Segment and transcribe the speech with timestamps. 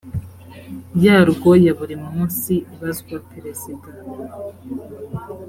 [1.05, 3.87] yarwo ya buri munsi ibazwa perezida